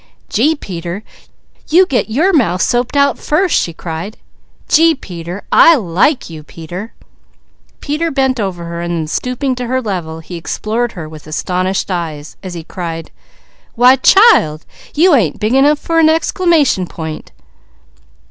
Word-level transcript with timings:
"Gee, 0.29 0.55
Peter! 0.55 1.03
You 1.69 1.85
get 1.85 2.09
your 2.09 2.33
mouth 2.33 2.59
soaped 2.63 2.97
out 2.97 3.19
first!" 3.19 3.53
she 3.55 3.71
cried. 3.71 4.17
"Gee, 4.67 4.95
Peter! 4.95 5.43
I 5.51 5.75
like 5.75 6.27
you, 6.27 6.41
Peter!" 6.41 6.93
Peter 7.81 8.09
bent 8.09 8.39
over 8.39 8.63
her 8.65 8.81
and 8.81 8.91
then 8.97 9.05
stooping 9.07 9.53
to 9.57 9.67
her 9.67 9.79
level 9.79 10.19
he 10.21 10.37
explored 10.37 10.93
her 10.93 11.07
with 11.07 11.27
astonished 11.27 11.91
eyes, 11.91 12.35
as 12.41 12.55
he 12.55 12.63
cried: 12.63 13.11
"Why 13.75 13.95
child, 13.97 14.65
you 14.95 15.13
ain't 15.13 15.39
big 15.39 15.53
enough 15.53 15.77
for 15.77 15.99
an 15.99 16.09
exclamation 16.09 16.87
point!" 16.87 17.31